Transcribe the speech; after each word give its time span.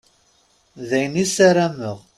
D 0.87 0.89
ayen 0.97 1.15
i 1.23 1.25
ssarameɣ. 1.29 1.97